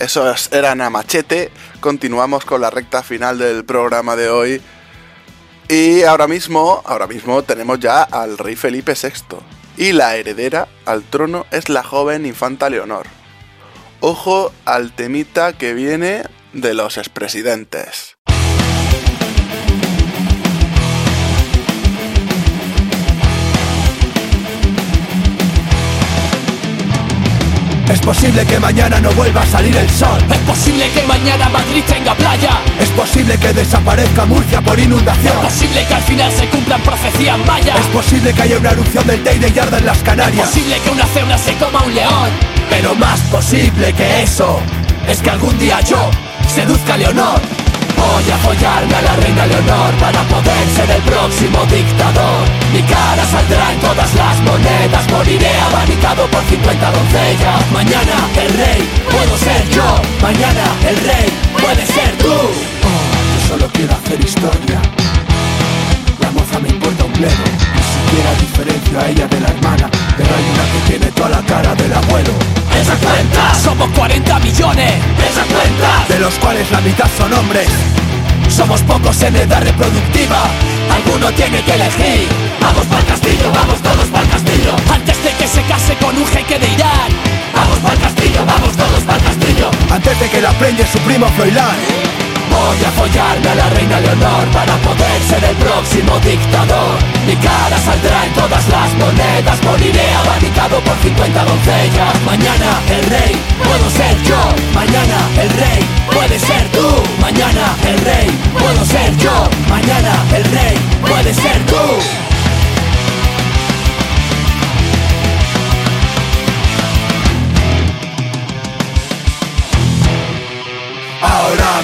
esos 0.03 0.51
eran 0.51 0.81
a 0.81 0.89
machete. 0.89 1.51
Continuamos 1.79 2.45
con 2.45 2.61
la 2.61 2.69
recta 2.69 3.03
final 3.03 3.37
del 3.37 3.63
programa 3.63 4.15
de 4.15 4.29
hoy. 4.29 4.61
Y 5.69 6.03
ahora 6.03 6.27
mismo, 6.27 6.81
ahora 6.85 7.07
mismo 7.07 7.41
tenemos 7.43 7.79
ya 7.79 8.03
al 8.03 8.37
rey 8.37 8.55
Felipe 8.55 8.93
VI. 9.01 9.37
Y 9.77 9.93
la 9.93 10.17
heredera 10.17 10.67
al 10.85 11.03
trono 11.03 11.45
es 11.51 11.69
la 11.69 11.83
joven 11.83 12.25
infanta 12.25 12.69
Leonor. 12.69 13.07
Ojo 14.01 14.51
al 14.65 14.91
temita 14.91 15.53
que 15.53 15.73
viene 15.73 16.23
de 16.51 16.73
los 16.73 16.97
expresidentes. 16.97 18.17
Es 27.89 27.99
posible 27.99 28.45
que 28.45 28.59
mañana 28.59 28.99
no 28.99 29.11
vuelva 29.11 29.41
a 29.41 29.45
salir 29.45 29.75
el 29.75 29.89
sol. 29.89 30.17
Es 30.31 30.37
posible 30.39 30.89
que 30.91 31.03
mañana 31.03 31.49
Madrid 31.49 31.83
tenga 31.87 32.15
playa. 32.15 32.59
Es 32.79 32.89
posible 32.89 33.37
que 33.37 33.53
desaparezca 33.53 34.25
Murcia 34.25 34.61
por 34.61 34.79
inundación. 34.79 35.37
Es 35.37 35.53
posible 35.53 35.85
que 35.85 35.93
al 35.93 36.01
final 36.03 36.31
se 36.31 36.47
cumplan 36.47 36.81
profecías 36.81 37.37
mayas. 37.45 37.79
Es 37.79 37.87
posible 37.87 38.33
que 38.33 38.41
haya 38.41 38.57
una 38.57 38.71
erupción 38.71 39.05
del 39.05 39.23
Teide 39.23 39.51
y 39.53 39.59
arda 39.59 39.77
en 39.77 39.85
las 39.85 39.97
Canarias. 39.99 40.47
Es 40.47 40.53
posible 40.53 40.77
que 40.79 40.89
una 40.89 41.05
cebra 41.07 41.37
se 41.37 41.53
coma 41.55 41.83
un 41.83 41.93
león. 41.93 42.29
Pero 42.69 42.95
más 42.95 43.19
posible 43.21 43.93
que 43.93 44.23
eso 44.23 44.59
es 45.07 45.21
que 45.21 45.29
algún 45.29 45.57
día 45.59 45.81
yo 45.81 46.09
seduzca 46.47 46.93
a 46.93 46.97
Leonor. 46.97 47.62
Voy 48.03 48.31
a 48.31 48.37
follarme 48.37 48.95
a 48.95 49.01
la 49.01 49.15
reina 49.15 49.45
Leonor 49.45 49.93
para 49.95 50.21
poder 50.23 50.63
ser 50.75 50.89
el 50.91 51.01
próximo 51.03 51.59
dictador. 51.71 52.43
Mi 52.73 52.81
cara 52.83 53.23
saldrá 53.25 53.71
en 53.71 53.79
todas 53.79 54.13
las 54.15 54.37
monedas, 54.41 55.03
moriré 55.11 55.53
abanicado 55.69 56.27
por 56.27 56.43
50 56.43 56.91
doncellas. 56.91 57.61
Mañana 57.71 58.15
el 58.43 58.51
rey 58.61 58.81
puedo 59.09 59.37
ser 59.37 59.69
yo, 59.69 59.87
mañana 60.21 60.65
el 60.89 60.97
rey 61.09 61.27
puede 61.61 61.85
ser 61.85 62.11
tú. 62.17 62.35
Oh, 62.89 63.13
yo 63.31 63.39
solo 63.47 63.65
quiero 63.73 63.93
hacer 63.93 64.19
historia. 64.19 64.79
La 66.19 66.31
moza 66.31 66.59
me 66.59 66.69
importa 66.69 67.05
un 67.05 67.13
ni 67.13 67.62
siquiera 68.13 68.33
diferencio 68.35 68.99
a 68.99 69.09
ella 69.09 69.27
de 69.27 69.39
la 69.39 69.47
hermana, 69.47 69.89
pero 70.17 70.29
hay 70.35 70.45
una 70.53 70.63
que 70.71 70.79
tiene 70.89 71.11
toda 71.13 71.29
la 71.29 71.41
cara 71.41 71.73
del 71.73 71.93
abuelo. 71.93 72.31
¡Esa 72.79 72.95
cuenta! 72.97 73.55
Somos 73.55 73.89
40 73.89 74.39
millones. 74.39 74.93
¡Esa 75.17 75.43
cuenta! 75.45 76.05
De 76.07 76.19
los 76.19 76.33
cuales 76.35 76.69
la 76.71 76.81
mitad 76.81 77.09
son 77.17 77.33
hombres. 77.33 77.67
Somos 78.49 78.81
pocos 78.81 79.19
en 79.23 79.35
edad 79.35 79.63
reproductiva. 79.63 80.43
Alguno 80.93 81.31
tiene 81.31 81.63
que 81.63 81.73
elegir. 81.73 82.27
Vamos 82.61 82.85
para 82.85 83.01
el 83.01 83.07
castillo, 83.07 83.51
vamos 83.51 83.81
todos 83.81 84.05
para 84.09 84.23
el 84.25 84.29
castillo. 84.29 84.71
Antes 84.93 85.23
de 85.23 85.31
que 85.31 85.47
se 85.47 85.61
case 85.63 85.95
con 85.95 86.15
un 86.15 86.27
jeque 86.27 86.59
de 86.59 86.67
Irán. 86.67 87.11
Vamos 87.55 87.79
para 87.79 87.95
el 87.95 88.01
castillo, 88.01 88.45
vamos 88.45 88.77
todos 88.77 89.01
para 89.07 89.17
el 89.17 89.23
castillo. 89.23 89.71
Antes 89.89 90.19
de 90.19 90.29
que 90.29 90.41
la 90.41 90.51
preñe 90.51 90.85
su 90.85 90.99
primo 90.99 91.25
Froilán. 91.35 92.22
Voy 92.53 92.79
a 92.85 92.91
follarme 92.91 93.49
a 93.49 93.55
la 93.55 93.69
reina 93.69 93.99
Leonor 93.99 94.45
para 94.53 94.75
poder 94.85 95.17
ser 95.29 95.43
el 95.43 95.55
próximo 95.57 96.19
dictador. 96.19 96.95
Mi 97.25 97.35
cara 97.37 97.77
saldrá 97.77 98.25
en 98.25 98.33
todas 98.33 98.67
las 98.69 98.89
monedas, 99.01 99.57
moriré 99.63 100.07
abanicado 100.21 100.79
por 100.81 100.97
50 100.97 101.45
doncellas. 101.45 102.13
Mañana 102.25 102.69
el 102.89 103.03
rey 103.09 103.33
puedo 103.57 103.89
ser 103.89 104.15
yo, 104.23 104.41
mañana 104.73 105.17
el 105.41 105.49
rey 105.63 105.81
puede 106.11 106.37
ser 106.39 106.63
tú. 106.75 106.87
Mañana 107.21 107.65
el 107.87 107.97
rey 108.05 108.29
puedo 108.59 108.85
ser 108.85 109.17
yo, 109.17 109.49
mañana 109.69 110.13
el 110.37 110.43
rey 110.45 110.75
puede 111.07 111.33
ser 111.33 111.57
tú. 111.65 112.32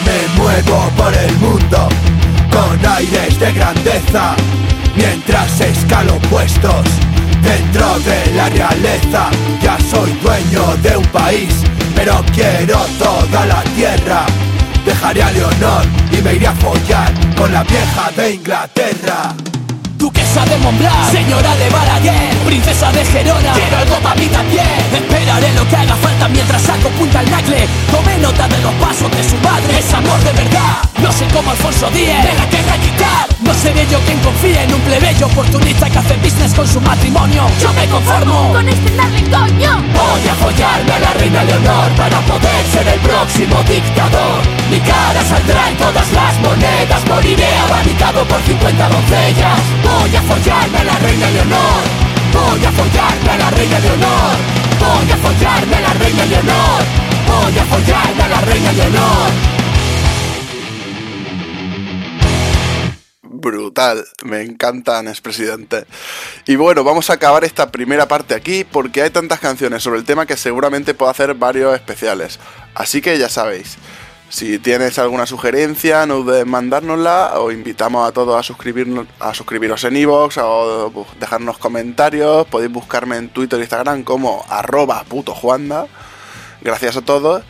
Me 0.06 0.42
muevo 0.42 0.90
por 0.98 1.14
el 1.14 1.36
mundo 1.38 1.90
con 2.52 2.86
aires 2.86 3.40
de 3.40 3.52
grandeza 3.54 4.36
mientras 4.96 5.62
escalo 5.62 6.18
puestos 6.30 6.86
dentro 7.42 8.00
de 8.00 8.34
la 8.36 8.50
realeza. 8.50 9.30
Ya 9.62 9.78
soy 9.92 10.12
dueño 10.22 10.76
de 10.84 10.98
un 10.98 11.06
país, 11.06 11.54
pero 11.96 12.24
quiero 12.34 12.80
toda 12.98 13.46
la 13.46 13.62
tierra. 13.76 14.26
Dejaré 14.86 15.24
a 15.24 15.32
Leonor 15.32 15.86
y 16.12 16.22
me 16.22 16.36
iré 16.36 16.48
a 16.48 16.54
follar 16.54 17.12
con 17.36 17.52
la 17.52 17.64
vieja 17.64 18.12
de 18.16 18.34
Inglaterra. 18.34 19.36
De 20.30 20.58
Montblanc, 20.58 21.12
señora 21.12 21.56
de 21.56 21.70
Balaguer, 21.70 22.38
princesa 22.46 22.92
de 22.92 23.04
Gerona, 23.04 23.52
quiero 23.52 23.78
algo 23.78 23.96
para 23.96 24.15
mí 24.15 24.28
también. 24.28 24.63
Esperaré 24.94 25.52
lo 25.54 25.68
que 25.68 25.76
haga 25.76 25.96
falta 25.96 26.28
mientras 26.30 26.62
saco 26.62 26.88
punta 26.89 27.20
al 27.20 27.32
nacle. 27.32 27.68
Tomé 27.92 28.18
nota 28.20 28.48
de 28.48 28.60
los 28.60 28.72
pasos 28.76 29.12
de 29.12 29.24
su 29.24 29.36
padre, 29.38 29.80
es 29.80 29.92
amor 29.92 30.20
de 30.24 30.32
verdad. 30.32 30.78
No 31.02 31.12
sé 31.12 31.26
cómo 31.34 31.50
Alfonso 31.50 31.88
X 31.88 32.08
me 32.24 32.34
la 32.36 32.48
querrá 32.48 32.78
quitar. 32.78 33.38
No 33.50 33.56
seré 33.56 33.82
yo 33.90 34.00
quien 34.02 34.20
confíe 34.20 34.62
en 34.62 34.72
un 34.72 34.80
plebeyo 34.82 35.26
oportunista 35.26 35.90
que 35.90 35.98
hace 35.98 36.16
business 36.18 36.54
con 36.54 36.68
su 36.68 36.80
matrimonio. 36.82 37.48
Yo 37.60 37.74
me 37.74 37.88
conformo 37.88 38.54
con 38.54 38.64
darle 38.64 39.24
coño. 39.24 39.72
Voy 39.90 40.24
a 40.30 40.36
follarme 40.36 40.94
a 40.94 41.00
la 41.00 41.14
reina 41.14 41.44
Leonor 41.44 41.90
para 41.98 42.20
poder 42.30 42.62
ser 42.72 42.88
el 42.88 43.00
próximo 43.00 43.56
dictador. 43.64 44.38
Mi 44.70 44.80
cara 44.82 45.26
saldrá 45.26 45.68
en 45.68 45.78
todas 45.78 46.12
las 46.12 46.40
monedas, 46.42 47.02
moriré 47.08 47.50
abanicado 47.66 48.24
por 48.28 48.40
50 48.40 48.88
doncellas. 48.88 49.60
Voy 49.82 50.16
a 50.16 50.22
follarme 50.22 50.78
a 50.78 50.84
la 50.84 51.00
reina 51.00 51.28
Leonor. 51.32 51.82
Voy 52.32 52.66
a 52.66 52.72
follarme 52.72 53.30
a 53.34 53.38
la 53.38 53.50
reina 53.50 53.80
Leonor. 53.80 54.36
Voy 54.78 55.10
a 55.10 55.18
follarme 55.18 55.76
a 55.76 55.82
la 55.82 55.94
reina 55.98 56.26
Leonor. 56.26 56.82
Voy 57.26 57.58
a 57.58 57.66
follarme 57.66 58.24
a 58.24 58.30
la 58.30 58.42
reina 58.42 58.72
Leonor. 58.74 59.59
Brutal, 63.39 64.06
me 64.25 64.41
encantan, 64.41 65.08
expresidente. 65.08 65.86
Y 66.45 66.56
bueno, 66.58 66.84
vamos 66.84 67.10
a 67.10 67.13
acabar 67.13 67.43
esta 67.43 67.71
primera 67.71 68.08
parte 68.08 68.36
aquí 68.36 68.65
porque 68.65 69.02
hay 69.02 69.10
tantas 69.12 69.39
canciones 69.39 69.82
sobre 69.82 69.99
el 69.99 70.06
tema 70.06 70.25
que 70.25 70.36
seguramente 70.36 70.93
puedo 70.93 71.10
hacer 71.10 71.34
varios 71.36 71.73
especiales. 71.73 72.39
Así 72.75 73.02
que 73.02 73.17
ya 73.17 73.30
sabéis, 73.30 73.78
si 74.30 74.60
tienes 74.60 74.99
alguna 74.99 75.25
sugerencia, 75.25 76.06
no 76.06 76.17
dudes 76.17 76.43
en 76.43 76.49
mandárnosla. 76.49 77.39
Os 77.39 77.54
invitamos 77.54 78.08
a 78.08 78.12
todos 78.12 78.38
a, 78.38 78.43
suscribirnos, 78.43 79.08
a 79.19 79.34
suscribiros 79.34 79.84
en 79.86 79.95
iVoox 79.95 80.38
o 80.39 81.06
dejarnos 81.19 81.58
comentarios. 81.58 82.45
Podéis 82.47 82.71
buscarme 82.71 83.17
en 83.17 83.30
Twitter 83.30 83.58
e 83.60 83.63
Instagram 83.63 84.04
como 84.04 84.45
arroba 84.49 85.04
putojuanda. 85.06 85.88
Gracias 86.62 86.97
a 86.97 87.02
todos. 87.02 87.43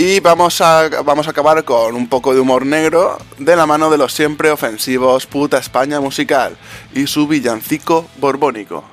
Y 0.00 0.20
vamos 0.20 0.60
a, 0.60 0.88
vamos 1.02 1.26
a 1.26 1.30
acabar 1.32 1.64
con 1.64 1.96
un 1.96 2.08
poco 2.08 2.32
de 2.32 2.38
humor 2.38 2.64
negro 2.64 3.18
de 3.36 3.56
la 3.56 3.66
mano 3.66 3.90
de 3.90 3.98
los 3.98 4.12
siempre 4.12 4.48
ofensivos 4.48 5.26
Puta 5.26 5.58
España 5.58 6.00
Musical 6.00 6.56
y 6.94 7.08
su 7.08 7.26
villancico 7.26 8.06
borbónico. 8.18 8.84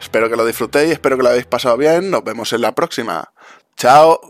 Espero 0.00 0.30
que 0.30 0.36
lo 0.36 0.46
disfrutéis, 0.46 0.92
espero 0.92 1.16
que 1.16 1.24
lo 1.24 1.30
hayáis 1.30 1.46
pasado 1.46 1.76
bien. 1.76 2.12
Nos 2.12 2.22
vemos 2.22 2.52
en 2.52 2.60
la 2.60 2.76
próxima. 2.76 3.32
Chao. 3.76 4.20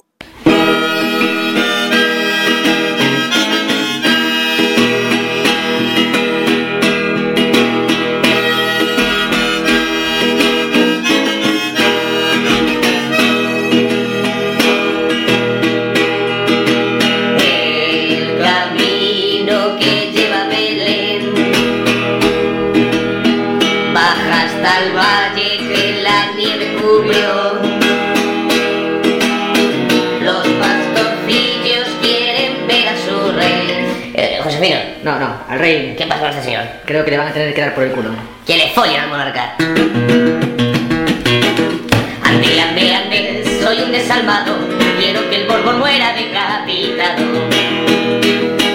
No, 35.04 35.18
no, 35.18 35.34
al 35.48 35.58
rey. 35.58 35.94
¿Qué 35.98 36.06
pasa 36.06 36.20
con 36.20 36.30
este 36.30 36.44
señor? 36.44 36.62
Creo 36.84 37.04
que 37.04 37.10
le 37.10 37.18
van 37.18 37.28
a 37.28 37.32
tener 37.32 37.52
que 37.52 37.60
dar 37.60 37.74
por 37.74 37.82
el 37.84 37.90
culo. 37.90 38.10
Que 38.46 38.56
le 38.56 38.70
follen 38.70 39.00
al 39.00 39.08
monarca. 39.08 39.54
Ande, 42.22 42.60
ande, 42.60 42.94
ande, 42.94 43.60
soy 43.62 43.82
un 43.82 43.90
desalmado. 43.90 44.56
Quiero 44.98 45.28
que 45.28 45.42
el 45.42 45.48
Borbón 45.48 45.80
muera 45.80 46.14
decapitado. 46.14 47.24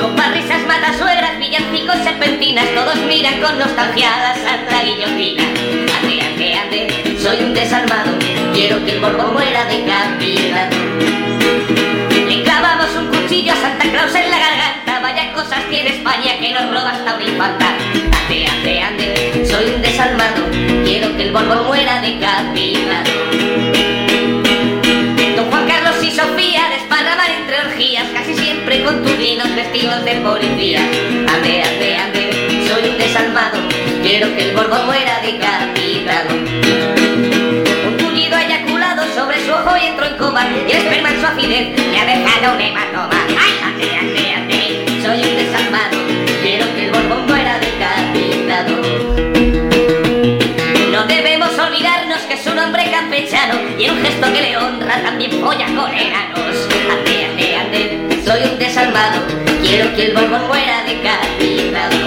Con 0.01 0.15
parrisas, 0.17 0.65
matasuegras, 0.67 1.39
villancicos, 1.39 1.95
serpentinas, 2.03 2.67
todos 2.75 2.97
miran 3.07 3.39
con 3.39 3.57
nostalgia 3.57 4.13
a 4.13 4.19
la 4.19 4.35
santa 4.35 4.83
guillotina. 4.83 5.43
Ande, 5.43 6.21
ande, 6.21 6.53
ande, 6.55 7.17
soy 7.21 7.37
un 7.37 7.53
desarmado. 7.53 8.11
Quiero 8.53 8.83
que 8.83 8.91
el 8.91 8.99
Borbón 8.99 9.33
muera 9.33 9.63
decapitado. 9.63 10.75
Le 12.27 12.43
clavamos 12.43 12.93
un 12.97 13.07
cuchillo 13.07 13.53
a 13.53 13.55
Santa 13.55 13.89
Claus 13.89 14.13
en 14.13 14.29
la 14.29 14.39
garganta. 14.39 14.76
Cosas 15.47 15.69
tiene 15.69 15.91
España 15.91 16.37
que 16.41 16.51
nos 16.51 16.63
roba 16.73 16.91
hasta 16.91 17.15
una 17.15 17.23
infanta. 17.23 17.67
Ande, 18.25 18.47
ande, 18.47 18.81
ande, 18.81 19.45
soy 19.49 19.75
un 19.75 19.81
desalmado. 19.81 20.43
Quiero 20.83 21.15
que 21.15 21.23
el 21.23 21.31
Borbón 21.31 21.67
muera 21.67 22.01
decapitado. 22.01 23.09
Don 25.37 25.49
Juan 25.49 25.65
Carlos 25.65 26.03
y 26.03 26.11
Sofía 26.11 26.63
desparraman 26.69 27.31
entre 27.31 27.61
orgías, 27.61 28.07
casi 28.13 28.35
siempre 28.35 28.83
contundidos 28.83 29.55
vestidos 29.55 30.03
de 30.03 30.15
policía. 30.15 30.81
Ande, 30.81 31.63
ande, 31.63 31.95
ande, 31.95 32.67
soy 32.67 32.89
un 32.89 32.97
desalmado. 32.97 33.57
Quiero 34.03 34.35
que 34.35 34.49
el 34.49 34.53
Borbón 34.53 34.85
muera 34.85 35.21
decapitado. 35.21 36.35
Un 37.95 39.15
sobre 39.15 39.45
su 39.45 39.53
ojo 39.53 39.77
y 39.81 39.85
entró 39.85 40.05
en 40.07 40.17
coma. 40.17 40.45
Y 40.67 40.71
el 40.71 40.77
esperma 40.77 41.09
en 41.09 41.21
su 41.21 41.25
acidez 41.25 41.79
le 41.89 41.99
ha 41.99 42.05
dejado 42.05 42.55
un 42.55 42.61
hematoma. 42.61 43.26
Y 53.77 53.89
un 53.89 54.01
gesto 54.03 54.33
que 54.33 54.41
le 54.41 54.57
honra 54.57 55.03
también 55.03 55.31
folla 55.39 55.67
con 55.67 55.93
enanos. 55.93 56.67
Ande, 56.89 57.25
ande, 57.25 57.55
ande, 57.55 58.23
soy 58.25 58.41
un 58.51 58.57
desalmado, 58.57 59.21
quiero 59.61 59.93
que 59.95 60.07
el 60.07 60.13
Borbón 60.13 60.47
muera 60.47 60.83
decapitado. 60.83 61.97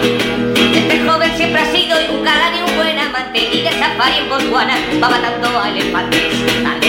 Este 0.74 1.00
joven 1.06 1.36
siempre 1.36 1.62
ha 1.62 1.72
sido 1.72 1.96
un 2.12 2.24
galán 2.24 2.54
y 2.56 2.70
un 2.70 2.76
buen 2.76 2.98
amante 2.98 3.48
y 3.52 3.62
de 3.62 3.70
safari 3.70 4.18
en 4.18 4.28
Botswana 4.28 4.76
va 5.02 5.10
matando 5.10 5.60
a 5.60 5.68
elefantes. 5.68 6.79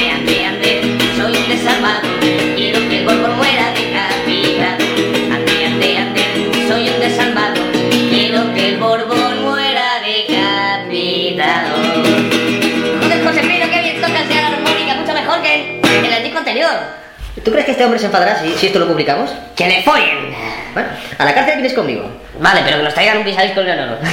¿Tú 17.43 17.51
crees 17.51 17.65
que 17.65 17.71
este 17.71 17.84
hombre 17.84 17.99
se 17.99 18.06
enfadará 18.06 18.39
si, 18.39 18.51
si 18.58 18.67
esto 18.67 18.80
lo 18.80 18.88
publicamos? 18.88 19.32
¡Que 19.56 19.67
le 19.67 19.82
follen! 19.82 20.36
Bueno, 20.73 20.89
a 21.17 21.25
la 21.25 21.34
cárcel 21.34 21.56
vienes 21.56 21.73
conmigo. 21.73 22.10
Vale, 22.39 22.62
pero 22.63 22.77
que 22.77 22.84
nos 22.84 22.93
traigan 22.93 23.17
un 23.17 23.23
vis 23.23 23.36
con 23.54 23.65
Leonor. 23.65 23.97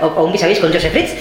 O, 0.00 0.06
o 0.06 0.24
un 0.24 0.32
vis 0.32 0.58
con 0.58 0.72
Joseph 0.72 0.90
Fritz. 0.90 1.12